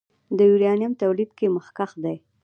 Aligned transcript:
د 0.37 0.39
یورانیم 0.51 0.93
تولید 1.01 1.31
کې 1.37 1.47
مخکښ 1.55 1.91
دی. 2.03 2.17